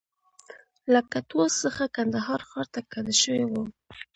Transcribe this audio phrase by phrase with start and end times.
[0.91, 3.53] له کټواز څخه کندهار ښار ته کډه شوی و.